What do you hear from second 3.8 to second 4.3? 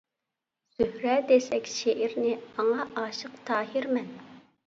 مەن.